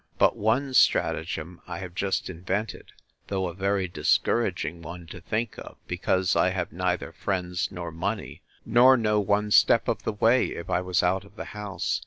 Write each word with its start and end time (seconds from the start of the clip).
But 0.17 0.35
one 0.35 0.73
stratagem 0.73 1.61
I 1.67 1.77
have 1.77 1.93
just 1.93 2.27
invented, 2.27 2.91
though 3.27 3.47
a 3.47 3.53
very 3.53 3.87
discouraging 3.87 4.81
one 4.81 5.05
to 5.05 5.21
think 5.21 5.59
of; 5.59 5.77
because 5.87 6.35
I 6.35 6.49
have 6.49 6.71
neither 6.71 7.11
friends 7.11 7.71
nor 7.71 7.91
money, 7.91 8.41
nor 8.65 8.97
know 8.97 9.19
one 9.19 9.51
step 9.51 9.87
of 9.87 10.01
the 10.01 10.13
way, 10.13 10.47
if 10.55 10.71
I 10.71 10.81
was 10.81 11.03
out 11.03 11.23
of 11.23 11.35
the 11.35 11.45
house. 11.53 11.99